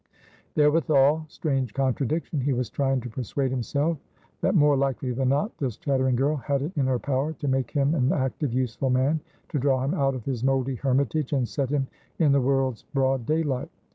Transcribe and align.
Therewithalstrange 0.55 1.73
contradictionhe 1.75 2.55
was 2.57 2.71
trying 2.71 3.01
to 3.01 3.09
persuade 3.11 3.51
himself 3.51 3.99
that, 4.41 4.55
more 4.55 4.75
likely 4.75 5.11
than 5.11 5.29
not, 5.29 5.55
this 5.59 5.77
chattering 5.77 6.15
girl 6.15 6.37
had 6.37 6.63
it 6.63 6.71
in 6.75 6.87
her 6.87 6.97
power 6.97 7.33
to 7.33 7.47
make 7.47 7.69
him 7.69 7.93
an 7.93 8.11
active, 8.11 8.51
useful 8.51 8.89
man, 8.89 9.19
to 9.49 9.59
draw 9.59 9.83
him 9.85 9.93
out 9.93 10.15
of 10.15 10.25
his 10.25 10.43
mouldy 10.43 10.73
hermitage 10.73 11.33
and 11.33 11.47
set 11.47 11.69
him 11.69 11.85
in 12.17 12.31
the 12.31 12.41
world's 12.41 12.81
broad 12.81 13.27
daylight. 13.27 13.69